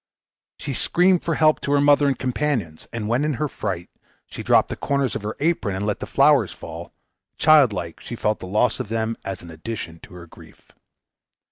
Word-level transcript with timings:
She 0.57 0.73
screamed 0.73 1.23
for 1.23 1.35
help 1.35 1.61
to 1.61 1.71
her 1.73 1.79
mother 1.79 2.07
and 2.07 2.17
companions; 2.17 2.87
and 2.91 3.07
when 3.07 3.23
in 3.23 3.35
her 3.35 3.47
fright 3.47 3.87
she 4.25 4.41
dropped 4.41 4.69
the 4.69 4.75
corners 4.75 5.15
of 5.15 5.21
her 5.21 5.35
apron 5.39 5.75
and 5.75 5.85
let 5.85 5.99
the 5.99 6.07
flowers 6.07 6.51
fall, 6.53 6.91
childlike 7.37 7.99
she 7.99 8.15
felt 8.15 8.39
the 8.39 8.47
loss 8.47 8.79
of 8.79 8.89
them 8.89 9.15
as 9.23 9.43
an 9.43 9.51
addition 9.51 9.99
to 9.99 10.15
her 10.15 10.25
grief. 10.25 10.71